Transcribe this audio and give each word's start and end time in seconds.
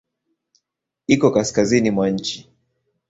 Iko 1.07 1.27
kaskazini 1.35 1.91
mwa 1.91 2.09
nchi. 2.09 2.37